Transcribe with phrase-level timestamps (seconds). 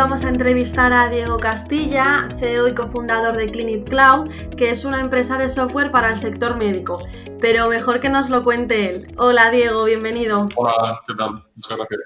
[0.00, 4.98] Vamos a entrevistar a Diego Castilla, CEO y cofundador de Clinic Cloud, que es una
[4.98, 7.04] empresa de software para el sector médico.
[7.38, 9.14] Pero mejor que nos lo cuente él.
[9.18, 10.48] Hola Diego, bienvenido.
[10.56, 11.44] Hola, ¿qué tal?
[11.54, 12.00] Muchas gracias.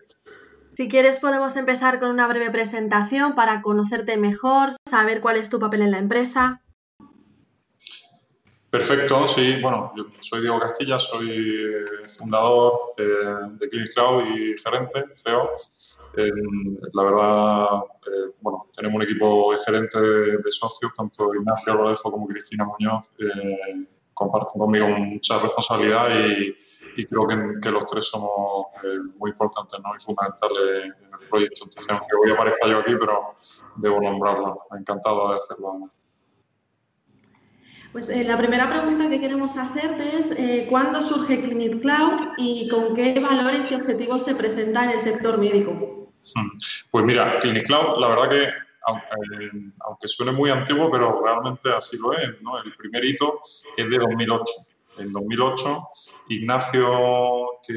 [0.76, 5.60] Si quieres podemos empezar con una breve presentación para conocerte mejor, saber cuál es tu
[5.60, 6.62] papel en la empresa.
[8.70, 9.60] Perfecto, sí.
[9.62, 13.04] Bueno, yo soy Diego Castilla, soy eh, fundador eh,
[13.52, 15.52] de Clinic Cloud y gerente, CEO.
[16.16, 17.66] La verdad,
[18.06, 23.12] eh, bueno, tenemos un equipo excelente de, socios, tanto Ignacio Rodolfo como Cristina Muñoz
[24.14, 26.08] comparten conmigo mucha responsabilidad
[26.96, 27.26] y, creo
[27.60, 28.66] que, los tres somos
[29.18, 29.94] muy importantes ¿no?
[29.94, 31.64] y fundamentales en el proyecto.
[31.64, 33.34] Entonces, aunque hoy aparezca yo aquí, pero
[33.76, 34.60] debo nombrarlo.
[34.78, 35.90] Encantado de hacerlo.
[37.92, 42.68] Pues eh, la primera pregunta que queremos hacerte es eh, ¿cuándo surge Clinic Cloud y
[42.68, 45.93] con qué valores y objetivos se presenta en el sector médico?
[46.90, 48.42] Pues mira, Clinic Cloud, la verdad que
[48.86, 52.40] eh, aunque suene muy antiguo, pero realmente así lo es.
[52.42, 52.62] ¿no?
[52.62, 53.40] El primer hito
[53.76, 54.44] es de 2008.
[54.98, 55.88] En 2008,
[56.28, 57.74] Ignacio, que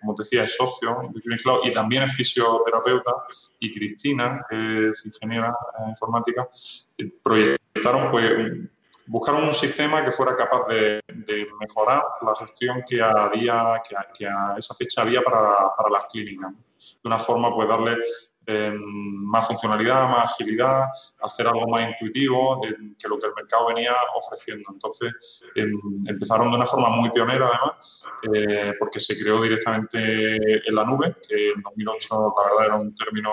[0.00, 3.12] como te decía es socio de Clinic Cloud y también es fisioterapeuta,
[3.60, 5.54] y Cristina, que es ingeniera
[5.88, 6.48] informática,
[7.22, 8.32] proyectaron pues,
[9.06, 11.00] buscaron un sistema que fuera capaz de,
[11.60, 13.80] mejorar la gestión que a, día,
[14.16, 16.52] que a, esa fecha había para, las clínicas.
[17.02, 17.96] De una forma, pues darle
[18.46, 18.80] em,
[19.26, 20.84] más funcionalidad, más agilidad,
[21.20, 24.70] hacer algo más intuitivo que lo que el mercado venía ofreciendo.
[24.72, 25.72] Entonces, em,
[26.06, 31.16] empezaron de una forma muy pionera, además, eh, porque se creó directamente en la nube,
[31.28, 33.32] que en 2008, la verdad, era un término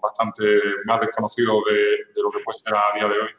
[0.00, 3.30] bastante más desconocido de, lo que puede ser a día de hoy.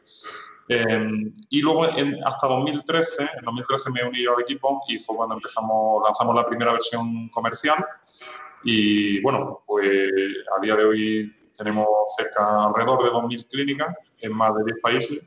[0.68, 1.84] Em, y luego
[2.24, 6.72] hasta 2013, en 2013 me uní al equipo y fue cuando empezamos, lanzamos la primera
[6.72, 7.84] versión comercial
[8.64, 9.88] y bueno, pues
[10.56, 11.86] a día de hoy tenemos
[12.16, 15.22] cerca alrededor de 2.000 clínicas en más de 10 países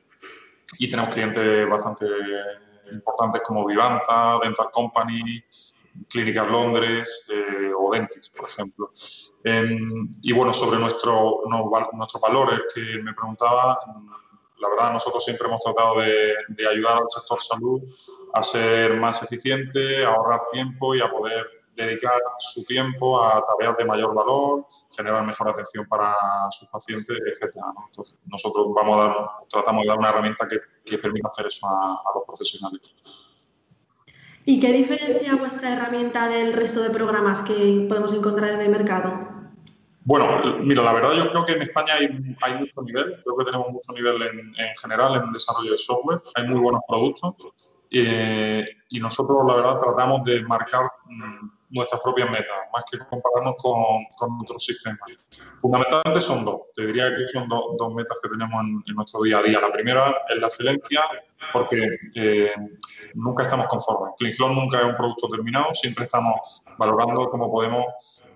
[0.79, 2.05] y tenemos clientes bastante
[2.91, 5.43] importantes como Vivanta, Dental Company,
[6.09, 8.91] Clínicas Londres eh, o Dentix, por ejemplo.
[9.43, 11.41] Em, y bueno, sobre nuestro,
[11.93, 13.79] nuestros valores que me preguntaba,
[14.59, 16.35] la verdad, nosotros siempre hemos tratado de,
[16.69, 17.81] ayudar al sector salud
[18.33, 23.77] a ser más eficiente, a ahorrar tiempo y a poder dedicar su tiempo a tareas
[23.77, 24.65] de mayor valor,
[24.95, 26.13] generar mejor atención para
[26.51, 27.55] sus pacientes, etc.
[28.25, 29.15] nosotros vamos a dar,
[29.49, 32.81] tratamos de dar una herramienta que, permita hacer eso a, los profesionales.
[34.45, 39.27] ¿Y qué diferencia vuestra herramienta del resto de programas que podemos encontrar en el mercado?
[40.05, 40.25] Bueno,
[40.61, 42.07] mira, la verdad yo creo que en España hay,
[42.53, 46.47] mucho nivel, creo que tenemos mucho nivel en, general en el desarrollo de software, hay
[46.47, 47.35] muy buenos productos
[47.91, 53.55] eh, y nosotros la verdad tratamos de marcar mm, nuestras propias metas, más que compararnos
[53.57, 54.99] con, otros sistemas.
[55.59, 59.43] Fundamentalmente son dos, te diría que son dos metas que tenemos en, nuestro día a
[59.43, 59.61] día.
[59.61, 61.01] La primera es la excelencia,
[61.53, 62.51] porque eh,
[63.13, 64.13] nunca estamos conformes.
[64.17, 67.85] CleanCloud nunca es un producto terminado, siempre estamos valorando cómo podemos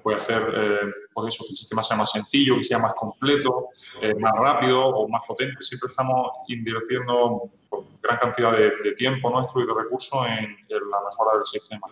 [0.02, 0.80] puede hacer eh,
[1.14, 3.70] pues eso, que el sistema sea más sencillo, que sea más completo,
[4.02, 5.62] eh, más rápido o más potente.
[5.62, 7.52] Siempre estamos invirtiendo
[8.02, 11.88] gran cantidad de, tiempo nuestro y de recursos en, la mejora del sistema.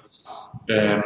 [0.67, 1.01] Eh,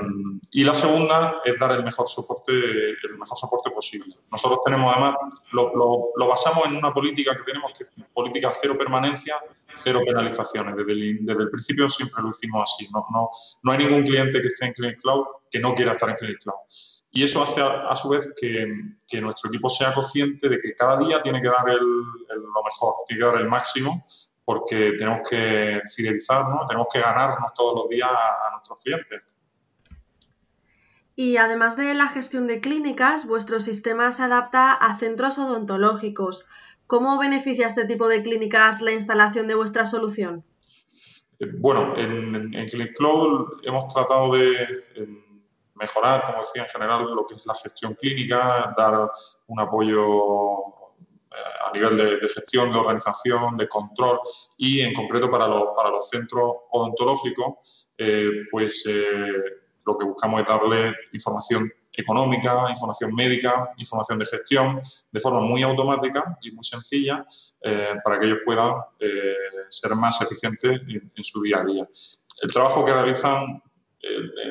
[0.52, 4.16] y la segunda es dar el mejor soporte, el mejor soporte posible.
[4.32, 5.16] Nosotros tenemos además,
[5.52, 9.38] lo, basamos en una política que tenemos, que es política cero permanencia,
[9.76, 10.76] cero penalizaciones.
[10.76, 12.88] Desde el, principio siempre lo hicimos así.
[12.94, 13.30] No, no,
[13.64, 16.42] no hay ningún cliente que esté en Clinic Cloud que no quiera estar en Clinic
[16.42, 16.58] Cloud.
[17.16, 21.22] Y eso hace a, su vez que, nuestro equipo sea consciente de que cada día
[21.22, 24.04] tiene que dar el, lo mejor, tiene que dar el máximo,
[24.46, 29.36] porque tenemos que fidelizarnos, tenemos que ganarnos todos los días a, nuestros clientes.
[31.16, 36.46] Y además de la gestión de clínicas, vuestro sistema se adapta a centros odontológicos.
[36.88, 40.44] ¿Cómo beneficia este tipo de clínicas la instalación de vuestra solución?
[41.40, 44.84] Eh, bueno, en, en Clinic Cloud hemos tratado de,
[45.76, 49.12] mejorar, como decía, en general lo que es la gestión clínica, dar
[49.48, 50.73] un apoyo
[51.66, 54.20] a nivel de, gestión, de organización, de control
[54.58, 59.32] y en concreto para los, para los centros odontológicos, eh, pues eh,
[59.86, 64.82] lo que buscamos es darle información económica, información médica, información de gestión
[65.12, 67.24] de forma muy automática y muy sencilla
[68.04, 68.74] para que ellos puedan
[69.70, 71.88] ser más eficientes en, su día a día.
[72.42, 73.73] El trabajo que realizan eh,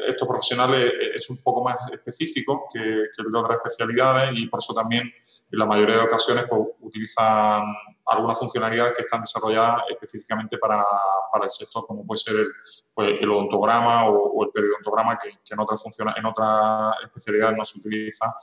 [0.06, 4.72] estos profesionales es un poco más específico que, el de otras especialidades y por eso
[4.72, 7.62] también en la mayoría de ocasiones pues, utilizan
[8.06, 10.82] algunas funcionalidades que están desarrolladas específicamente para,
[11.30, 12.46] para el sector, como puede ser el,
[12.94, 15.84] pues, el odontograma o, el periodontograma, que, en, otras
[16.16, 18.34] en otras especialidades no se utiliza.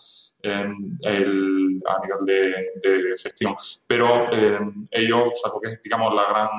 [0.41, 2.25] el, a nivel
[2.81, 3.55] de, gestión.
[3.87, 4.59] Pero eh,
[4.91, 6.49] ellos, o sea, lo que es, digamos, la gran,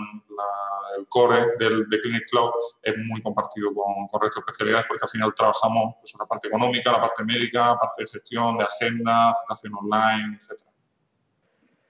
[0.98, 2.50] el core del, de Clinic Cloud
[2.82, 6.48] es muy compartido con, con resto de especialidades porque al final trabajamos pues, la parte
[6.48, 10.62] económica, la parte médica, la parte de gestión, de agenda, citación online, etc.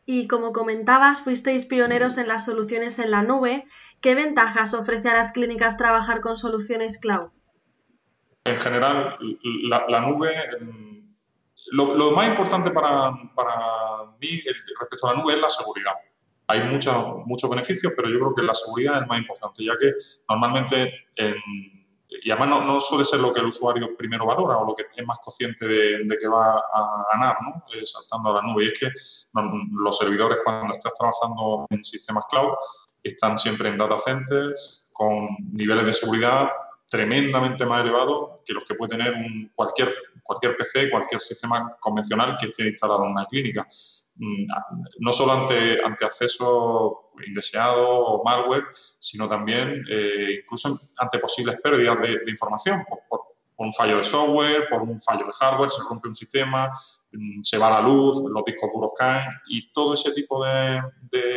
[0.07, 3.69] Y como comentabas, fuisteis pioneros en las soluciones en la nube.
[4.01, 7.31] ¿Qué ventajas ofrece a las clínicas trabajar con soluciones cloud?
[8.45, 9.19] En general,
[9.69, 10.33] la, nube,
[11.71, 13.13] lo, más importante para,
[14.21, 14.41] mí
[14.81, 15.93] respecto a la nube es la seguridad.
[16.51, 19.93] Hay muchos muchos beneficios, pero yo creo que la seguridad es más importante, ya que
[20.29, 20.93] normalmente,
[22.09, 25.07] y además no, suele ser lo que el usuario primero valora o lo que es
[25.07, 27.65] más consciente de, que va a ganar ¿no?
[27.73, 28.65] Eh, saltando a la nube.
[28.65, 28.91] Y es que
[29.73, 32.55] los servidores cuando estás trabajando en sistemas cloud
[33.05, 36.51] están siempre en data centers con niveles de seguridad
[36.89, 39.95] tremendamente más elevados que los que puede tener un, cualquier,
[40.25, 43.67] cualquier PC, cualquier sistema convencional que esté instalado en una clínica.
[44.23, 44.47] Mm,
[44.99, 48.67] no solo ante, ante acceso indeseado o malware,
[48.99, 53.21] sino también eh, incluso ante posibles pérdidas de, información por,
[53.57, 56.71] un fallo de software, por un fallo de hardware, se rompe un sistema,
[57.13, 60.81] Mm, se va la luz, los discos duros caen y todo ese tipo de,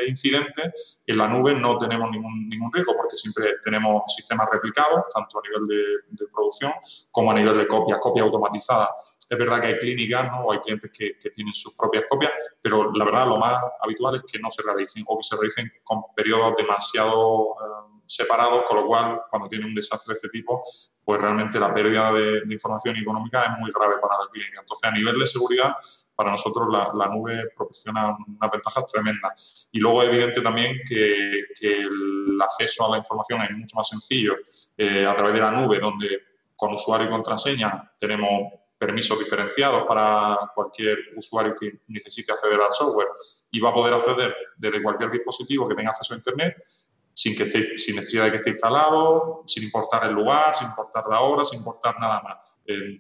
[0.07, 5.39] incidentes en la nube no tenemos ningún, ningún, riesgo porque siempre tenemos sistemas replicados, tanto
[5.39, 6.71] a nivel de, producción
[7.09, 8.89] como a nivel de copias, copias automatizadas.
[9.33, 10.41] Es verdad que hay clínicas ¿no?
[10.41, 12.31] o hay clientes que, tienen sus propias copias,
[12.61, 15.71] pero la verdad lo más habitual es que no se realicen o que se realicen
[15.83, 20.61] con periodos demasiado eh, separados, con lo cual cuando tiene un desastre de este tipo,
[21.03, 24.59] pues realmente la pérdida de, información económica es muy grave para la clínica.
[24.61, 25.75] Entonces, a nivel de seguridad,
[26.15, 29.67] para nosotros la, nube proporciona unas ventajas tremendas.
[29.71, 34.35] Y luego es evidente también que, el acceso a la información es mucho más sencillo
[34.77, 36.21] eh, a través de la nube, donde
[36.55, 38.53] con usuario y contraseña tenemos
[38.85, 43.07] permisos diferenciados para cualquier usuario que necesite acceder al software
[43.49, 46.55] y va a poder acceder desde cualquier dispositivo que tenga acceso a Internet
[47.13, 51.05] sin, que esté, sin necesidad de que esté instalado, sin importar el lugar, sin importar
[51.09, 52.52] la hora, sin importar nada más.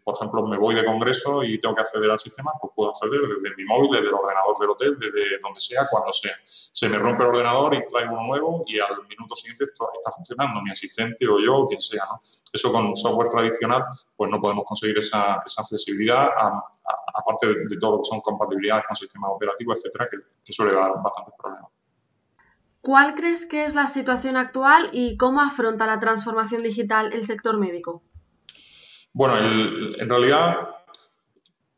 [0.03, 3.21] Por ejemplo, me voy de congreso y tengo que acceder al sistema, pues puedo acceder
[3.21, 6.33] desde mi móvil, desde el ordenador del hotel, desde donde sea, cuando sea.
[6.45, 10.61] Se me rompe el ordenador y traigo uno nuevo y al minuto siguiente está funcionando,
[10.61, 12.03] mi asistente o yo o quien sea.
[12.11, 12.21] ¿no?
[12.51, 16.29] Eso con software tradicional, pues no podemos conseguir esa, esa flexibilidad,
[17.13, 21.33] aparte de, todo lo que son compatibilidades con sistemas operativos, etcétera, que suele dar bastantes
[21.39, 21.71] problemas.
[22.81, 27.57] ¿Cuál crees que es la situación actual y cómo afronta la transformación digital el sector
[27.57, 28.03] médico?
[29.13, 30.69] Bueno, en realidad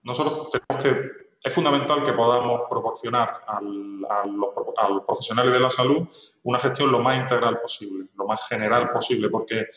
[0.04, 6.08] nosotros tenemos que, es fundamental que podamos proporcionar a los profesionales de la salud
[6.44, 9.68] una gestión lo más integral posible, lo más general posible, porque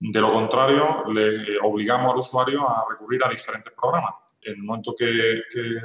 [0.00, 4.14] de lo contrario le obligamos al usuario a recurrir a diferentes programas.
[4.40, 5.42] En el momento que,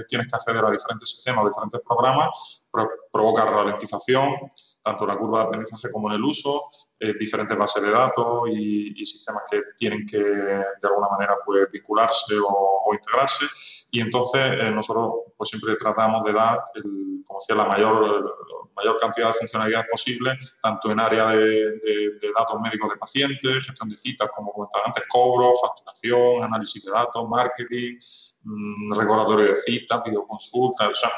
[0.08, 2.64] tienes que acceder a diferentes sistemas, a diferentes programas,
[3.12, 4.34] provoca ralentización,
[4.82, 6.64] tanto en la curva de aprendizaje como en el uso,
[7.00, 12.36] eh, diferentes bases de datos y, sistemas que tienen que de alguna manera pues, vincularse
[12.42, 13.46] o, integrarse.
[13.92, 18.36] Y entonces eh, nosotros pues, siempre tratamos de dar, el, como decía, la mayor,
[18.76, 23.98] mayor cantidad de funcionalidades posible, tanto en área de, datos médicos de pacientes, gestión de
[23.98, 28.00] citas, como comentaba antes, cobro, facturación, análisis de datos, marketing,
[28.44, 30.90] mmm, recordatorio de citas, videoconsultas.
[30.90, 31.12] O sea,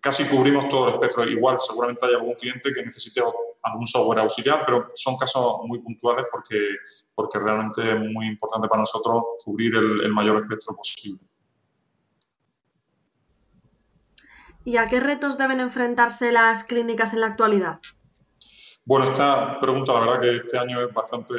[0.00, 1.24] casi cubrimos todo el espectro.
[1.24, 3.20] Igual, seguramente hay algún cliente que necesite
[3.66, 6.76] algún software auxiliar, pero son casos muy puntuales porque,
[7.14, 11.20] porque realmente es muy importante para nosotros cubrir el, mayor espectro posible.
[14.64, 17.80] ¿Y a qué retos deben enfrentarse las clínicas en la actualidad?
[18.84, 21.34] Bueno, esta pregunta la verdad que este año es bastante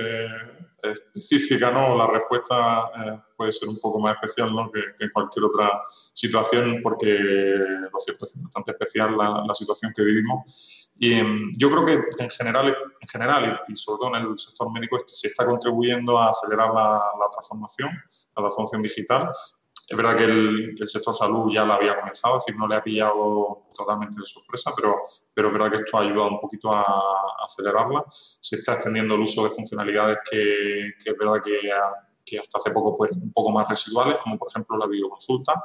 [0.83, 1.95] específica, ¿no?
[1.97, 4.71] La respuesta eh, puede ser un poco más especial, ¿no?
[4.71, 5.81] Que, en cualquier otra
[6.13, 10.86] situación, porque lo cierto es que es bastante especial la, situación que vivimos.
[10.99, 14.71] Y em, yo creo que en general, en general y, sobre todo en el sector
[14.71, 17.89] médico se está contribuyendo a acelerar la, la transformación,
[18.35, 19.31] la transformación digital,
[19.87, 22.83] es verdad que el, sector salud ya la había comenzado, es decir, no le ha
[22.83, 26.83] pillado totalmente de sorpresa, pero, pero es verdad que esto ha ayudado un poquito a,
[27.45, 28.03] acelerarla.
[28.11, 31.71] Se está extendiendo el uso de funcionalidades que, que es verdad que,
[32.25, 35.63] que, hasta hace poco fueron un poco más residuales, como por ejemplo la videoconsulta.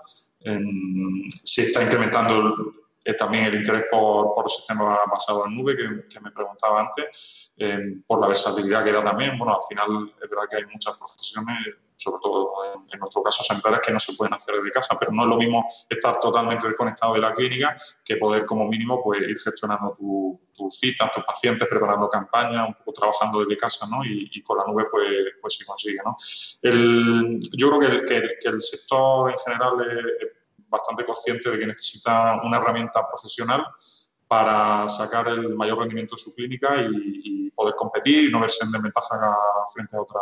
[1.44, 2.54] se está incrementando
[3.04, 7.52] eh, también el interés por, por sistemas basados en nube, que, que me preguntaba antes,
[8.06, 9.38] por la versatilidad que da también.
[9.38, 11.58] Bueno, al final es verdad que hay muchas profesiones
[12.02, 12.52] sobre todo
[12.92, 15.36] en, nuestro caso sanitarios que no se pueden hacer desde casa, pero no es lo
[15.36, 19.96] mismo estar totalmente desconectado de la clínica que poder como mínimo pues ir gestionando
[20.52, 24.04] tus citas, tus pacientes, preparando campañas, un poco trabajando desde casa, ¿no?
[24.04, 25.08] Y, con la nube pues,
[25.40, 26.16] pues se consigue, ¿no?
[27.52, 28.04] yo creo que,
[28.40, 30.28] que, el sector en general es
[30.72, 33.64] bastante consciente de que necesita una herramienta profesional
[34.26, 38.72] para sacar el mayor rendimiento de su clínica y, poder competir y no verse en
[38.72, 39.36] desventaja
[39.74, 40.20] frente a, otra,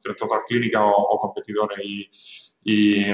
[0.00, 2.56] frente a otras clínicas o, competidores.
[2.64, 3.04] Y,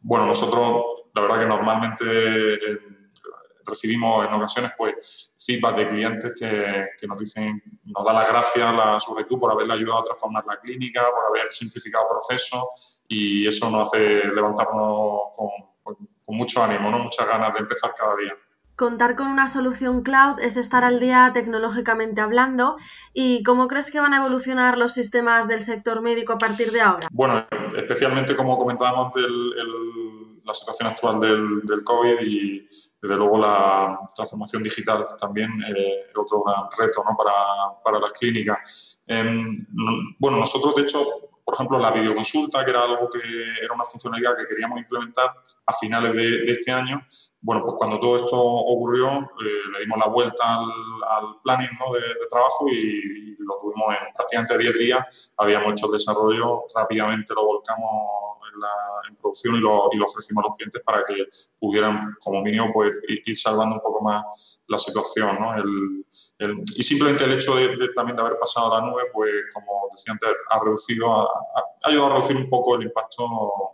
[0.00, 0.84] bueno, nosotros
[1.14, 2.04] la verdad que normalmente
[2.54, 2.78] eh,
[3.66, 8.98] recibimos en ocasiones pues feedback de clientes que, nos dicen, nos da las gracias a
[9.00, 13.88] su por haberle ayudado a transformar la clínica, por haber simplificado procesos y eso nos
[13.88, 15.50] hace levantarnos con,
[15.82, 15.96] con
[16.26, 16.98] mucho ánimo, ¿no?
[16.98, 18.34] muchas ganas de empezar cada día.
[18.76, 22.76] Contar con una solución cloud es estar al día tecnológicamente hablando.
[23.12, 26.80] ¿Y cómo crees que van a evolucionar los sistemas del sector médico a partir de
[26.80, 27.08] ahora?
[27.12, 27.46] Bueno,
[27.76, 29.12] especialmente como comentábamos
[30.44, 32.66] la situación actual del, COVID y
[33.00, 37.16] desde luego la transformación digital también eh, es otro gran reto ¿no?
[37.16, 37.32] para,
[37.84, 38.98] para las clínicas.
[39.06, 39.66] Em,
[40.18, 40.98] bueno, nosotros de hecho
[41.52, 43.20] por ejemplo, la videoconsulta, que era algo que
[43.62, 45.34] era una funcionalidad que queríamos implementar
[45.66, 47.06] a finales de, este año.
[47.42, 52.70] Bueno, pues cuando todo esto ocurrió, eh, le dimos la vuelta al, planning de, trabajo
[52.70, 55.32] y, lo tuvimos en prácticamente 10 días.
[55.36, 58.31] Habíamos hecho el desarrollo, rápidamente lo volcamos
[59.08, 61.28] en, producción y lo, y lo, ofrecimos a los clientes para que
[61.58, 65.38] pudieran, como mínimo, pues, ir, salvando un poco más la situación.
[65.40, 65.54] ¿no?
[65.56, 69.88] El, y simplemente el hecho de, también de haber pasado a la nube, pues como
[69.92, 71.28] decía antes, ha reducido, ha,
[71.84, 73.26] ayudado a reducir un poco el impacto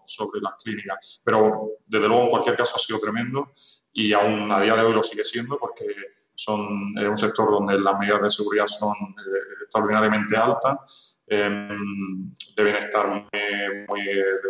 [0.07, 1.21] sobre las clínicas.
[1.25, 3.53] Pero desde luego en cualquier caso ha sido tremendo
[3.93, 5.87] y aún a día de hoy lo sigue siendo porque
[6.35, 11.18] son un sector donde las medidas de seguridad son eh, extraordinariamente altas.
[11.31, 14.01] Em, deben estar muy, muy,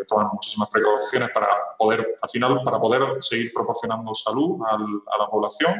[0.06, 5.74] tomar muchísimas precauciones para poder, al final, para poder seguir proporcionando salud a la población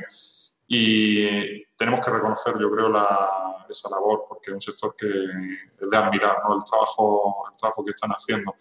[0.71, 5.89] y tenemos que reconocer, yo creo, la, esa labor, porque es un sector que es
[5.89, 6.57] de admirar, ¿no?
[6.57, 8.55] el, trabajo, el trabajo que están haciendo.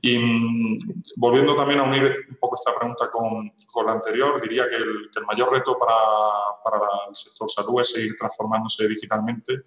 [0.00, 0.78] Y mm,
[1.16, 5.08] volviendo también a unir un poco esta pregunta con, con la anterior, diría que el,
[5.12, 5.94] que el mayor reto para,
[6.64, 9.62] para, el sector salud es seguir transformándose digitalmente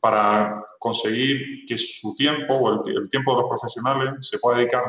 [0.00, 4.84] para conseguir que su tiempo o el, el tiempo de los profesionales se pueda dedicar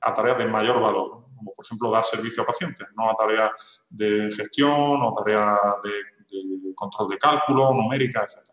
[0.00, 3.82] a tareas de mayor valor como por ejemplo dar servicio a pacientes, no a tareas
[3.88, 8.46] de gestión o tareas de, control de cálculo, numérica, etc.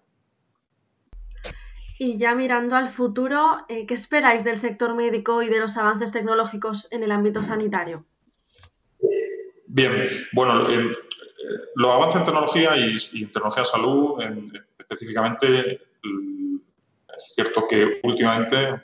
[2.00, 6.12] Y ya mirando al futuro, eh, ¿qué esperáis del sector médico y de los avances
[6.12, 8.06] tecnológicos en el ámbito sanitario?
[9.68, 9.92] Bien,
[10.32, 10.92] bueno, eh,
[11.76, 14.24] los avances en tecnología y, en tecnología de salud,
[14.80, 15.82] específicamente,
[17.16, 18.82] es cierto que últimamente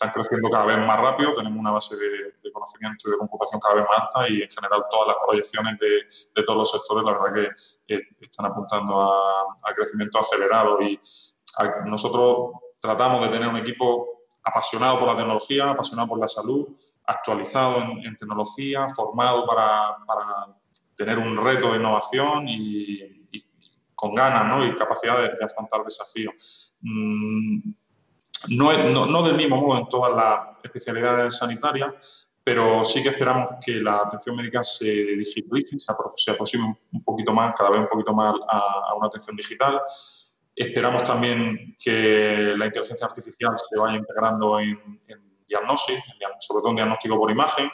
[0.00, 3.74] están creciendo cada vez más rápido, tenemos una base de, conocimiento y de computación cada
[3.76, 7.34] vez más alta y en general todas las proyecciones de, todos los sectores la verdad
[7.34, 10.98] que eh, están apuntando a, crecimiento acelerado y
[11.86, 16.66] nosotros tratamos de tener un equipo apasionado por la tecnología, apasionado por la salud,
[17.04, 19.96] actualizado en, tecnología, formado para,
[20.96, 23.19] tener un reto de innovación y,
[24.00, 26.74] con ganas y capacidad de, afrontar desafíos.
[26.80, 27.72] Mm,
[28.48, 31.92] no, no, del mismo modo en todas las especialidades sanitarias,
[32.42, 37.52] pero sí que esperamos que la atención médica se digitalice, se aproxime un poquito más,
[37.54, 39.78] cada vez un poquito más a, una atención digital.
[40.56, 46.00] Esperamos también que la inteligencia artificial se vaya integrando en, en diagnóstico,
[46.38, 47.70] sobre todo en diagnóstico por imagen,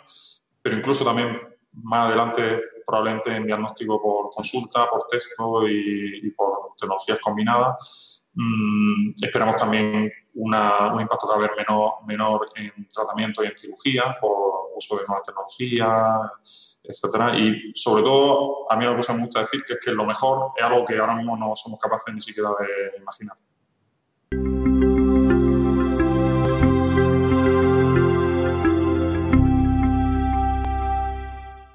[0.61, 1.41] pero incluso también
[1.73, 8.23] más adelante probablemente en diagnóstico por consulta, por texto y, por tecnologías combinadas.
[8.35, 14.73] Mm, esperamos también un impacto cada vez menor, menor en tratamiento y en cirugía por
[14.77, 17.37] uso de nuevas tecnologías, etcétera.
[17.37, 20.53] Y sobre todo, a mí lo que me gusta decir que es que lo mejor
[20.57, 23.37] es algo que ahora mismo no somos capaces ni siquiera de imaginar.